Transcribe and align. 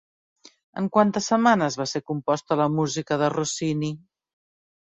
En 0.81 0.87
quantes 0.95 1.27
setmanes 1.33 1.77
va 1.81 1.87
ser 1.93 2.03
composta 2.13 2.59
la 2.63 2.67
música 2.79 3.21
de 3.25 3.31
Rossini? 3.37 3.93